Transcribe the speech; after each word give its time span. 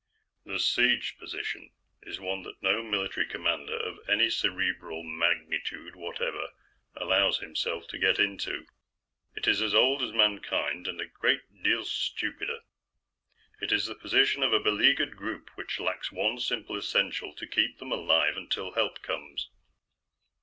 "The 0.45 0.57
Siege 0.57 1.15
Position 1.19 1.71
is 2.01 2.19
one 2.19 2.41
that 2.41 2.63
no 2.63 2.81
military 2.81 3.27
commander 3.27 3.77
of 3.77 3.99
any 4.09 4.31
cerebral 4.31 5.03
magnitude 5.03 5.95
whatever 5.95 6.49
allows 6.95 7.37
himself 7.37 7.87
to 7.89 7.99
get 7.99 8.17
into. 8.17 8.65
It 9.35 9.47
is 9.47 9.61
as 9.61 9.75
old 9.75 10.01
as 10.01 10.11
Mankind, 10.11 10.87
and 10.87 10.99
a 10.99 11.05
great 11.05 11.61
deal 11.61 11.85
stupider. 11.85 12.61
It 13.61 13.71
is 13.71 13.85
the 13.85 13.93
position 13.93 14.41
of 14.41 14.53
a 14.53 14.59
beleaguered 14.59 15.15
group 15.17 15.51
which 15.53 15.79
lacks 15.79 16.11
one 16.11 16.39
simple 16.39 16.77
essential 16.77 17.35
to 17.35 17.45
keep 17.45 17.77
them 17.77 17.91
alive 17.91 18.35
until 18.37 18.71
help 18.71 19.03
comes. 19.03 19.51